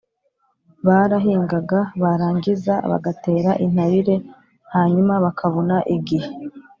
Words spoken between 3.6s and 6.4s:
intabire, hanyuma bakabona igihe